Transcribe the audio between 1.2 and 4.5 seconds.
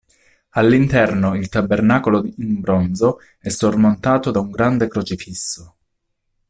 il tabernacolo in bronzo è sormontato da un